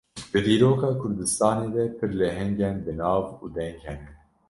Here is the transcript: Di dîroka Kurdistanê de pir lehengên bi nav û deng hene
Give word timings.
Di 0.31 0.39
dîroka 0.47 0.89
Kurdistanê 1.01 1.69
de 1.75 1.83
pir 1.97 2.09
lehengên 2.19 2.75
bi 2.85 2.93
nav 3.01 3.25
û 3.43 3.45
deng 3.55 3.77
hene 3.85 4.09